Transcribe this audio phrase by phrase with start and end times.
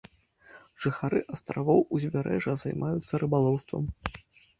[0.85, 3.83] Жыхары астравоў, узбярэжжа займаюцца рыбалоўствам.